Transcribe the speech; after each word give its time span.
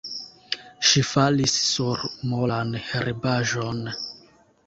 Ŝi 0.91 1.01
falis 1.09 1.57
sur 1.65 2.01
molan 2.31 2.73
herbaĵon. 2.89 3.85